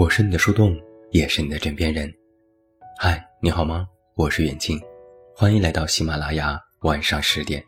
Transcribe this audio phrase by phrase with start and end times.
[0.00, 0.74] 我是你的树洞，
[1.10, 2.10] 也是你的枕边人。
[2.98, 3.86] 嗨，你好吗？
[4.14, 4.80] 我是远近，
[5.36, 7.62] 欢迎来到喜马拉雅晚上十点。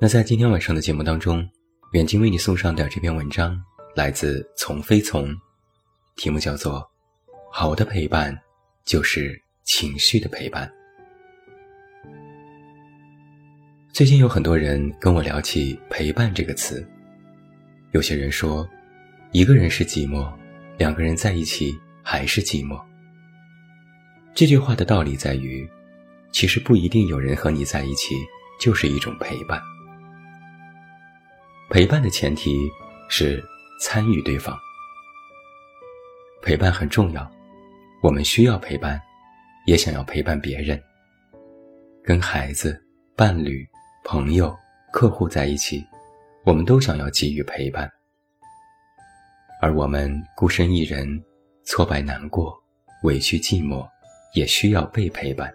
[0.00, 1.46] 那在今天晚上的节目当中，
[1.92, 3.62] 远近为你送上的这篇文章
[3.94, 5.28] 来自从非从，
[6.16, 6.80] 题目叫做
[7.52, 8.34] 《好的陪伴
[8.86, 10.66] 就是情绪的陪伴》。
[13.92, 16.88] 最近有很多人跟我聊起“陪伴”这个词，
[17.92, 18.66] 有些人说，
[19.32, 20.32] 一个人是寂寞。
[20.78, 22.80] 两个人在一起还是寂寞。
[24.34, 25.68] 这句话的道理在于，
[26.30, 28.14] 其实不一定有人和你在一起
[28.60, 29.60] 就是一种陪伴。
[31.70, 32.70] 陪伴的前提
[33.08, 33.42] 是
[33.80, 34.56] 参与对方。
[36.42, 37.28] 陪伴很重要，
[38.02, 39.00] 我们需要陪伴，
[39.66, 40.80] 也想要陪伴别人。
[42.04, 42.80] 跟孩子、
[43.16, 43.66] 伴侣、
[44.04, 44.56] 朋友、
[44.92, 45.82] 客户在一起，
[46.44, 47.90] 我们都想要给予陪伴。
[49.66, 51.20] 而我们孤身一人，
[51.64, 52.56] 挫败难过，
[53.02, 53.84] 委屈寂寞，
[54.32, 55.52] 也需要被陪伴。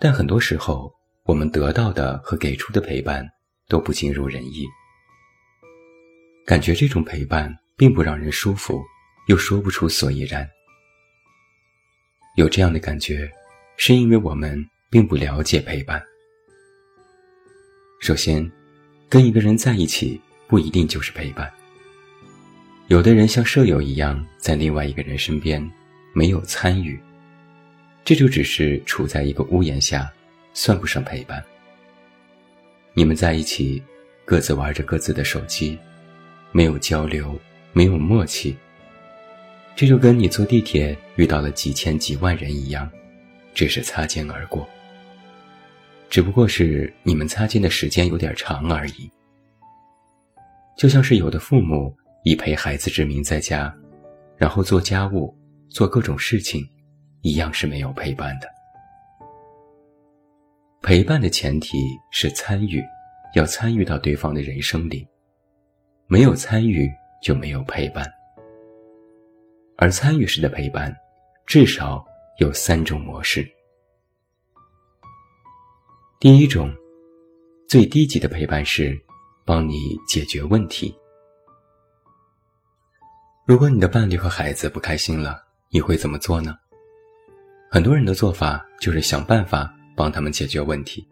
[0.00, 3.28] 但很多时候，我们得到的和给出的陪伴
[3.66, 4.64] 都不尽如人意，
[6.46, 8.80] 感觉这种陪伴并不让人舒服，
[9.26, 10.48] 又说不出所以然。
[12.36, 13.28] 有这样的感觉，
[13.76, 16.00] 是因为我们并不了解陪伴。
[18.00, 18.48] 首先，
[19.08, 21.52] 跟一个人在一起不一定就是陪伴。
[22.88, 25.70] 有的人像舍友一样在另外一个人身边，
[26.12, 27.00] 没有参与，
[28.04, 30.12] 这就只是处在一个屋檐下，
[30.52, 31.42] 算不上陪伴。
[32.92, 33.82] 你们在一起，
[34.26, 35.78] 各自玩着各自的手机，
[36.52, 37.40] 没有交流，
[37.72, 38.54] 没有默契。
[39.74, 42.88] 这就跟你坐地铁遇到了几千几万人一样，
[43.54, 44.68] 只是擦肩而过。
[46.10, 49.10] 只不过是你们擦肩的时间有点长而已。
[50.76, 51.96] 就像是有的父母。
[52.24, 53.74] 以陪孩子之名在家，
[54.36, 55.34] 然后做家务、
[55.68, 56.66] 做各种事情，
[57.20, 58.48] 一样是没有陪伴的。
[60.80, 61.78] 陪伴的前提
[62.10, 62.82] 是参与，
[63.34, 65.06] 要参与到对方的人生里。
[66.06, 66.90] 没有参与
[67.22, 68.10] 就没有陪伴。
[69.76, 70.94] 而参与式的陪伴，
[71.46, 72.02] 至少
[72.38, 73.46] 有三种模式。
[76.20, 76.74] 第一种，
[77.68, 78.98] 最低级的陪伴是
[79.44, 80.94] 帮你解决问题。
[83.46, 86.56] 如果你的伴侣和孩子不开心了，你会怎么做呢？
[87.70, 91.06] 很多人的做法就是想办法帮他们解决问题，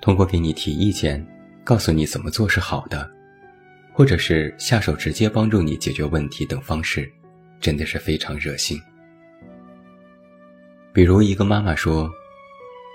[0.00, 1.22] 通过给你提意见，
[1.62, 3.10] 告诉你怎么做是好的，
[3.92, 7.06] 或者是下手直接帮助你解决问题等方式，
[7.60, 8.80] 真的是非常热心。
[10.90, 12.10] 比如一个妈妈说：“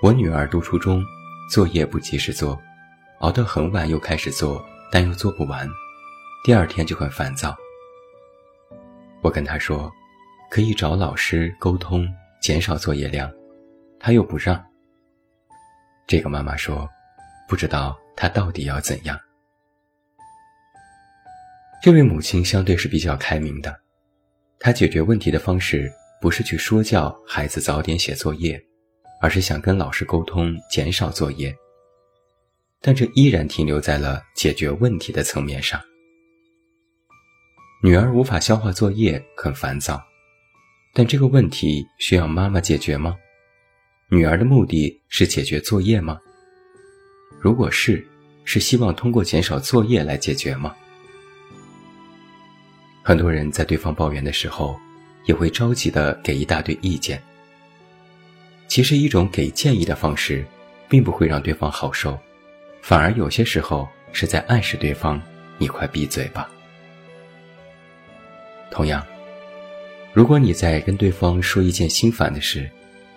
[0.02, 1.04] 我女儿读初中，
[1.48, 2.60] 作业不及时做，
[3.20, 4.60] 熬到很晚又开始做，
[4.90, 5.68] 但又做不完，
[6.42, 7.56] 第二天就很烦躁。”
[9.22, 9.90] 我跟他说，
[10.50, 12.06] 可以找老师沟通，
[12.40, 13.32] 减少作业量，
[14.00, 14.60] 他又不让。
[16.08, 16.88] 这个妈妈说，
[17.48, 19.16] 不知道他到底要怎样。
[21.80, 23.80] 这位母亲相对是比较开明的，
[24.58, 25.90] 她解决问题的方式
[26.20, 28.60] 不是去说教孩子早点写作业，
[29.20, 31.54] 而是想跟老师沟通，减少作业。
[32.80, 35.80] 但这依然停留在了解决问题的层面上。
[37.84, 40.00] 女儿无法消化作业，很烦躁，
[40.94, 43.16] 但这个问题需要妈妈解决吗？
[44.08, 46.16] 女儿的目的是解决作业吗？
[47.40, 48.06] 如果是，
[48.44, 50.72] 是希望通过减少作业来解决吗？
[53.02, 54.78] 很多人在对方抱怨的时候，
[55.26, 57.20] 也会着急的给一大堆意见。
[58.68, 60.46] 其实，一种给建议的方式，
[60.88, 62.16] 并不会让对方好受，
[62.80, 65.20] 反而有些时候是在暗示对方
[65.58, 66.48] ：“你快闭嘴吧。”
[68.72, 69.06] 同样，
[70.14, 72.68] 如果你在跟对方说一件心烦的事，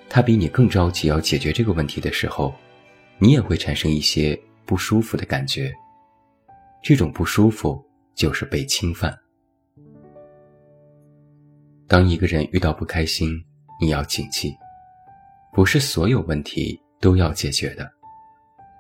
[0.10, 2.54] 他比你更着急要解决这个问题的时候，
[3.18, 5.74] 你也会产生一些不舒服的感觉。
[6.84, 9.18] 这种不舒服就是被侵犯。
[11.88, 13.44] 当一个人遇到不开心，
[13.80, 14.54] 你要谨记，
[15.54, 17.90] 不是所有问题都要解决的，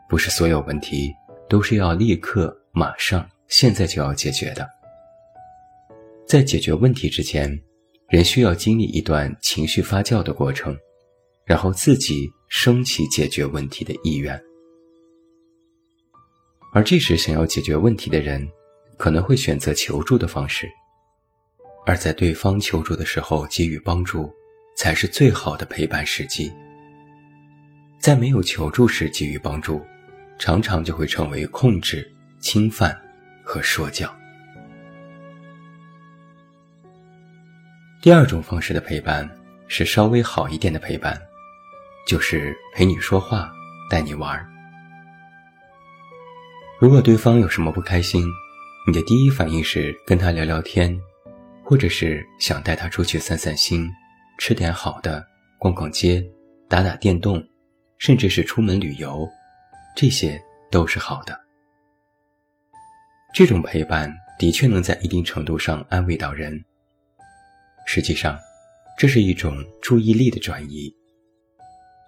[0.10, 1.13] 不是所有问题
[1.50, 4.68] 都是要立刻、马上、现在就要解决的。
[6.27, 7.62] 在解决问题之前，
[8.10, 10.75] 人需要经历一段情绪发酵的过程，
[11.45, 14.39] 然后自己升起解决问题的意愿。
[16.74, 18.45] 而这时，想要解决问题的人
[18.98, 20.68] 可能会选择求助的方式，
[21.86, 24.30] 而在对方求助的时候给予帮助，
[24.75, 26.51] 才是最好的陪伴时机。
[28.00, 29.80] 在没有求助时给予帮助，
[30.39, 33.00] 常常就会成为控制、侵犯
[33.44, 34.12] 和说教。
[38.06, 39.28] 第二种方式的陪伴
[39.68, 41.19] 是稍微好一点的陪伴，
[42.06, 43.52] 就是陪你说话，
[43.90, 44.48] 带你玩儿。
[46.80, 48.24] 如果对方有什么不开心，
[48.86, 50.96] 你的第一反应是跟他聊聊天，
[51.63, 53.90] 或者是想带他出去散散心，
[54.38, 55.25] 吃点好的，
[55.57, 56.24] 逛逛街，
[56.69, 57.44] 打打电动，
[57.98, 59.28] 甚至是出门旅游，
[59.96, 61.36] 这些都是好的。
[63.34, 66.63] 这种陪伴的确能在一定程度上安慰到人。
[67.86, 68.38] 实际上，
[68.98, 70.94] 这是一种注意力的转移。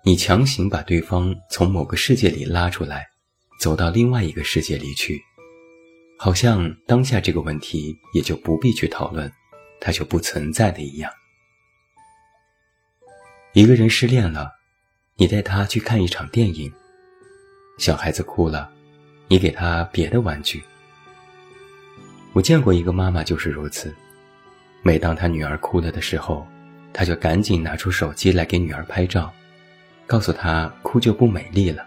[0.03, 3.06] 你强行把对方从某个世界里拉出来，
[3.59, 5.21] 走到另外一个世界里去，
[6.18, 9.31] 好像当下这个问题也就不必去讨论，
[9.79, 11.12] 它就不存在的一样。
[13.53, 14.51] 一个人失恋了，
[15.15, 16.71] 你带他去看一场电影；
[17.77, 18.71] 小孩子哭了，
[19.27, 20.63] 你给他别的玩具。
[22.33, 23.94] 我见过一个妈妈就是如此。
[24.87, 26.47] 每当他女儿哭了的时候，
[26.93, 29.29] 他就赶紧拿出手机来给女儿拍照，
[30.05, 31.85] 告诉她哭就不美丽了。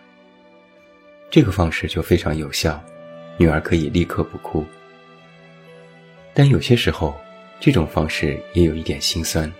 [1.31, 2.79] 这个方式就非常有效，
[3.38, 4.67] 女儿可以立刻不哭。
[6.35, 7.19] 但有些时候，
[7.58, 9.50] 这种方式也有一点心酸，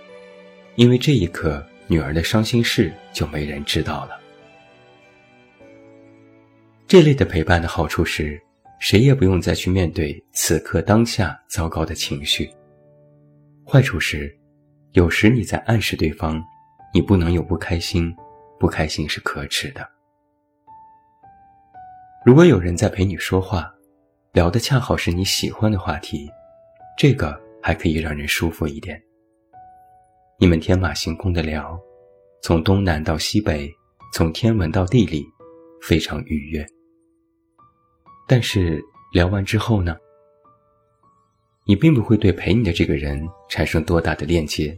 [0.75, 4.20] 因为这一刻女儿的伤心事就没人知道了。
[6.87, 8.38] 这类的陪伴的好处是，
[8.81, 12.50] 谁也不用再去面对此刻当下糟糕的情绪。
[13.70, 14.37] 坏处是，
[14.94, 16.43] 有时你在暗示对方，
[16.93, 18.12] 你不能有不开心，
[18.58, 19.88] 不开心是可耻的。
[22.26, 23.72] 如果有人在陪你说话，
[24.32, 26.28] 聊的恰好是你喜欢的话题，
[26.99, 29.00] 这个还可以让人舒服一点。
[30.37, 31.78] 你们天马行空的聊，
[32.43, 33.73] 从东南到西北，
[34.12, 35.25] 从天文到地理，
[35.81, 36.66] 非常愉悦。
[38.26, 38.82] 但是
[39.12, 39.96] 聊完之后呢？
[41.70, 44.76] 你并不会对陪你的这个人产生多大的链接，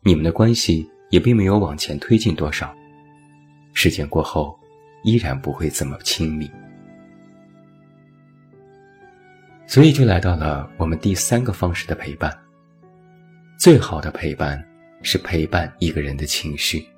[0.00, 2.74] 你们的关系也并没有往前推进多少。
[3.74, 4.58] 时间过后，
[5.02, 6.50] 依然不会这么亲密。
[9.66, 12.34] 所以就来到了我们第三个方式的陪伴。
[13.58, 14.66] 最好的陪伴
[15.02, 16.88] 是陪伴一个人的情绪。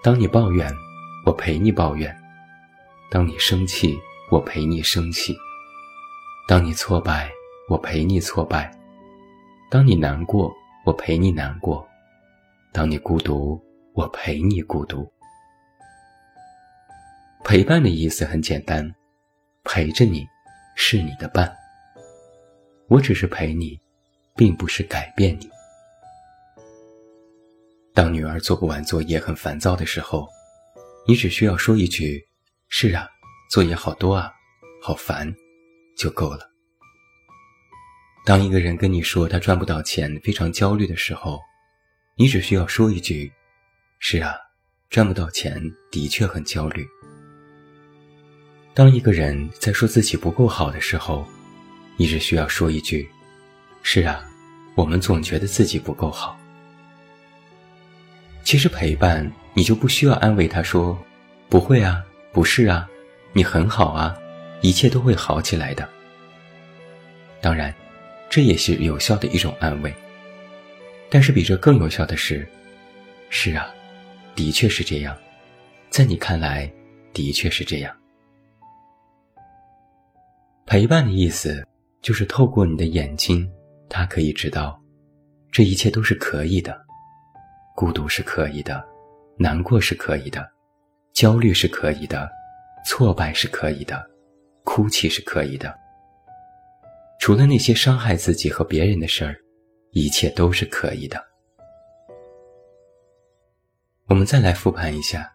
[0.00, 0.72] 当你抱怨，
[1.26, 2.08] 我陪你抱怨；
[3.10, 3.98] 当你生气，
[4.30, 5.36] 我陪你生气。
[6.48, 7.30] 当你挫败，
[7.68, 8.68] 我陪你挫败；
[9.70, 10.52] 当你难过，
[10.84, 11.86] 我陪你难过；
[12.72, 13.62] 当你孤独，
[13.94, 15.10] 我陪你孤独。
[17.44, 18.92] 陪伴的意思很简单，
[19.64, 20.26] 陪着你，
[20.74, 21.50] 是你的伴。
[22.88, 23.78] 我只是陪你，
[24.36, 25.48] 并不是改变你。
[27.94, 30.26] 当女儿做不完作业很烦躁的时候，
[31.06, 32.26] 你只需要说一句
[32.68, 33.08] ：“是啊，
[33.50, 34.32] 作业好多啊，
[34.82, 35.32] 好烦。”
[35.96, 36.48] 就够了。
[38.24, 41.40] 当一个人跟你说他赚不到钱，非常焦虑的时候，
[42.16, 43.32] 你只需要说一句
[43.98, 44.32] ：“是啊，
[44.90, 45.60] 赚不到钱
[45.90, 46.86] 的确很焦虑。”
[48.74, 51.26] 当一个人在说自己不够好的时候，
[51.96, 53.10] 你只需要说一句
[53.82, 54.24] ：“是啊，
[54.76, 56.38] 我们总觉得自己不够好。”
[58.44, 60.96] 其实陪伴你就不需要安慰他说
[61.50, 62.02] ：“不会啊，
[62.32, 62.88] 不是啊，
[63.32, 64.16] 你很好啊。”
[64.62, 65.86] 一切都会好起来的。
[67.40, 67.74] 当然，
[68.30, 69.92] 这也是有效的一种安慰。
[71.10, 72.48] 但是比这更有效的是，
[73.28, 73.68] 是啊，
[74.34, 75.14] 的确是这样，
[75.90, 76.72] 在你看来，
[77.12, 77.94] 的确是这样。
[80.64, 81.66] 陪伴的意思
[82.00, 83.46] 就是透过你的眼睛，
[83.90, 84.80] 他可以知道，
[85.50, 86.80] 这一切都是可以的，
[87.74, 88.82] 孤独是可以的，
[89.36, 90.48] 难过是可以的，
[91.12, 92.30] 焦虑是可以的，
[92.86, 94.11] 挫败是可以的。
[94.64, 95.74] 哭泣是可以的，
[97.20, 99.36] 除了那些伤害自己和别人的事儿，
[99.90, 101.22] 一切都是可以的。
[104.06, 105.32] 我们再来复盘一下，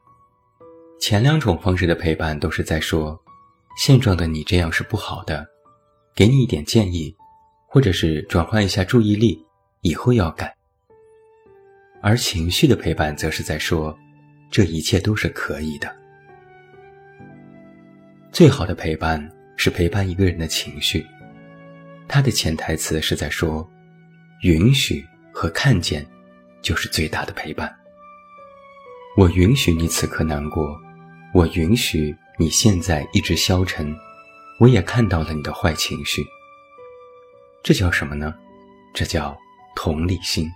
[1.00, 3.20] 前两种方式的陪伴都是在说，
[3.78, 5.46] 现状的你这样是不好的，
[6.16, 7.16] 给你一点建议，
[7.68, 9.44] 或者是转换一下注意力，
[9.82, 10.56] 以后要改。
[12.02, 13.98] 而情绪的陪伴则是在说，
[14.52, 15.97] 这一切都是可以的。
[18.38, 21.04] 最好的陪伴是陪伴一个人的情绪，
[22.08, 23.68] 它的潜台词是在说，
[24.44, 25.04] 允许
[25.34, 26.06] 和看见，
[26.62, 27.76] 就是最大的陪伴。
[29.18, 30.80] 我允许你此刻难过，
[31.34, 33.92] 我允许你现在一直消沉，
[34.60, 36.24] 我也看到了你的坏情绪。
[37.64, 38.36] 这叫什么呢？
[38.94, 39.36] 这叫
[39.76, 40.48] 同理心。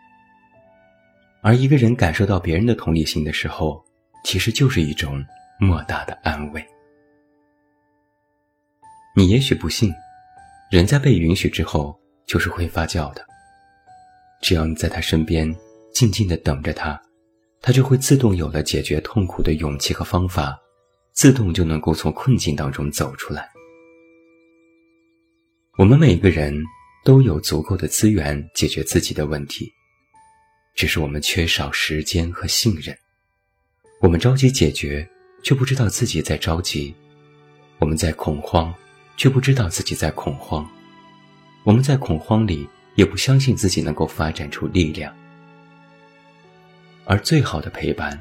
[1.41, 3.83] 而一个人感受到别人的同理心的时候，
[4.23, 5.25] 其实就是一种
[5.59, 6.63] 莫大的安慰。
[9.13, 9.93] 你也许不信，
[10.71, 13.25] 人在被允许之后就是会发酵的。
[14.41, 15.53] 只要你在他身边，
[15.93, 16.99] 静静的等着他，
[17.61, 20.57] 他就会自动有了解决痛苦的勇气和方法，
[21.13, 23.49] 自动就能够从困境当中走出来。
[25.77, 26.57] 我们每个人
[27.03, 29.69] 都有足够的资源解决自己的问题，
[30.73, 32.97] 只是我们缺少时间和信任。
[33.99, 35.05] 我们着急解决，
[35.43, 36.93] 却不知道自己在着急；
[37.77, 38.73] 我们在恐慌，
[39.21, 40.65] 却不知道自己在恐慌；
[41.63, 42.67] 我们在恐慌里。
[42.95, 45.15] 也不相信自己能够发展出力量，
[47.05, 48.19] 而最好的陪伴，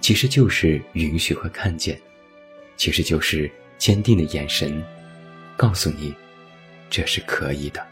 [0.00, 2.00] 其实就是允许和看见，
[2.76, 4.82] 其实就是坚定的眼神，
[5.54, 6.14] 告诉你，
[6.88, 7.86] 这是可以的。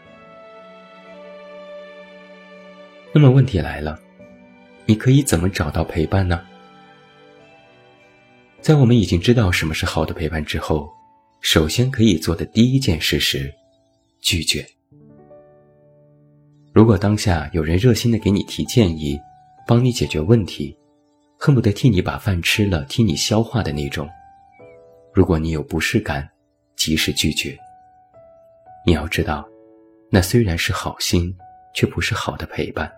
[3.13, 3.99] 那么问题来了，
[4.87, 6.41] 你可以怎么找到陪伴呢？
[8.61, 10.91] 在我们已经知道什么是好的陪伴之后，
[11.45, 13.53] 首先可以做的第一件事是
[14.19, 14.65] 拒绝。
[16.73, 19.15] 如果当下有人热心的给你提建议，
[19.67, 20.75] 帮你解决问题，
[21.37, 24.09] 恨不得替你把饭吃了，替你消化的那种，
[25.13, 26.27] 如果你有不适感，
[26.75, 27.55] 及时拒绝。
[28.83, 29.47] 你要知道，
[30.09, 31.31] 那虽然是好心，
[31.75, 32.91] 却不是好的陪伴。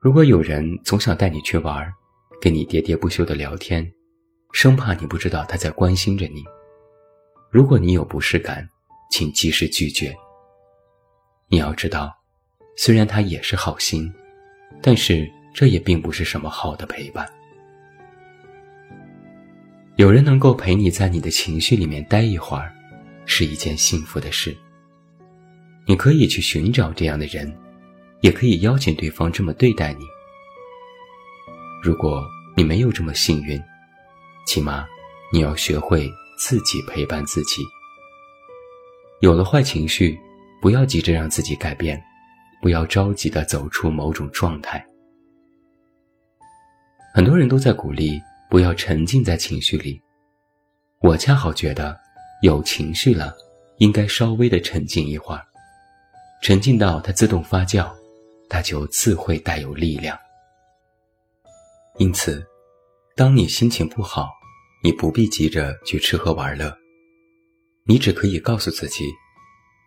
[0.00, 1.88] 如果有人总想带你去玩，
[2.40, 3.88] 跟你喋喋不休的聊天，
[4.52, 6.44] 生怕你不知道他在关心着你，
[7.50, 8.68] 如果你有不适感，
[9.10, 10.14] 请及时拒绝。
[11.48, 12.12] 你要知道，
[12.76, 14.12] 虽然他也是好心，
[14.82, 17.28] 但是这也并不是什么好的陪伴。
[19.96, 22.72] 有人能够陪你在你的情绪里面待一会儿，
[23.26, 24.56] 是一件幸福的事。
[25.86, 27.52] 你可以去寻找这样的人，
[28.20, 30.04] 也可以邀请对方这么对待你。
[31.82, 32.24] 如果
[32.56, 33.60] 你没有这么幸运，
[34.46, 34.86] 起码
[35.32, 37.62] 你要学会自己陪伴自己。
[39.20, 40.18] 有了坏情绪。
[40.62, 41.98] 不要急着让自己改变，
[42.60, 44.84] 不要着急的走出某种状态。
[47.14, 48.20] 很多人都在鼓励
[48.50, 49.98] 不要沉浸在情绪里，
[51.00, 51.98] 我恰好觉得
[52.42, 53.34] 有情绪了，
[53.78, 55.42] 应该稍微的沉浸一会儿，
[56.42, 57.90] 沉浸到它自动发酵，
[58.50, 60.14] 它就自会带有力量。
[61.96, 62.46] 因此，
[63.20, 64.30] 当你心情不好，
[64.82, 66.74] 你不必急着去吃喝玩乐，
[67.84, 69.04] 你只可以告诉自己。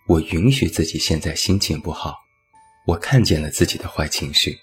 [0.08, 2.14] 我允许自己现在心情不好，
[2.86, 4.56] 我看见了自己的坏情绪，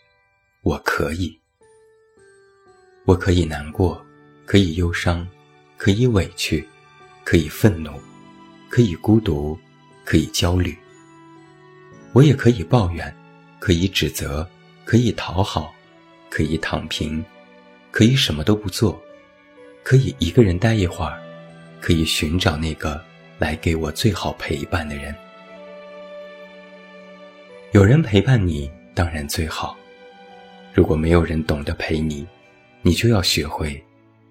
[0.62, 1.36] 我可以，
[3.06, 4.00] 我可以难过，
[4.46, 5.26] 可以忧伤，
[5.76, 6.64] 可以委屈，
[7.24, 8.00] 可以愤怒，
[8.68, 9.58] 可以孤独，
[10.04, 10.78] 可以焦虑。
[12.12, 13.12] 我也可以抱怨，
[13.58, 14.48] 可以指责，
[14.84, 15.74] 可以讨好，
[16.30, 17.24] 可以躺平，
[17.90, 19.00] 可以什么都不做，
[19.82, 21.20] 可以一个人待一会儿，
[21.80, 23.02] 可以寻找那个
[23.38, 25.14] 来给我最好陪伴的人。
[27.72, 29.76] 有人陪伴你，当然最好。
[30.72, 32.26] 如果没有人懂得陪你，
[32.82, 33.82] 你就要学会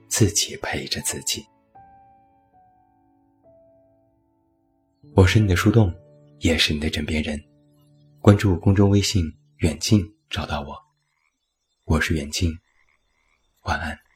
[0.08, 1.46] 自己陪着自己。
[5.16, 5.94] 我是你的树洞，
[6.40, 7.42] 也是你的枕边人。
[8.22, 9.24] 关注公众微信
[9.60, 10.78] “远近”，找到我。
[11.86, 12.52] 我是远近，
[13.64, 14.09] 晚安。